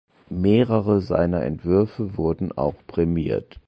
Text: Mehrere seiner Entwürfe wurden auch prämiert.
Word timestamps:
Mehrere 0.33 0.99
seiner 0.99 1.43
Entwürfe 1.43 2.17
wurden 2.17 2.51
auch 2.51 2.73
prämiert. 2.87 3.59